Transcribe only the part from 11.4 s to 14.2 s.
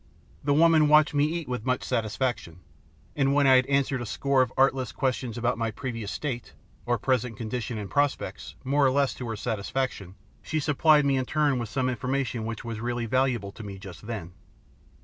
with some information which was really valuable to me just